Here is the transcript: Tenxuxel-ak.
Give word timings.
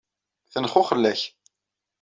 Tenxuxel-ak. 0.53 1.21